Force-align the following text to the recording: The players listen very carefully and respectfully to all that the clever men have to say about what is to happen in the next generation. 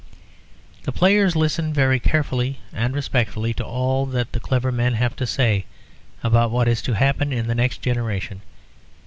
The 0.81 0.91
players 0.91 1.35
listen 1.35 1.71
very 1.75 1.99
carefully 1.99 2.59
and 2.73 2.95
respectfully 2.95 3.53
to 3.53 3.63
all 3.63 4.07
that 4.07 4.31
the 4.31 4.39
clever 4.39 4.71
men 4.71 4.95
have 4.95 5.15
to 5.17 5.27
say 5.27 5.65
about 6.23 6.49
what 6.49 6.67
is 6.67 6.81
to 6.89 6.93
happen 6.93 7.31
in 7.31 7.45
the 7.45 7.53
next 7.53 7.83
generation. 7.83 8.41